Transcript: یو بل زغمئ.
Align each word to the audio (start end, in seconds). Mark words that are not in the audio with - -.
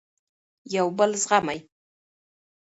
یو 0.75 0.87
بل 0.97 1.11
زغمئ. 1.23 1.59